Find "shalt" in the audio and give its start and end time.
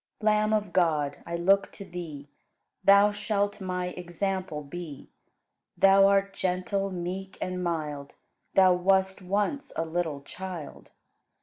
3.11-3.61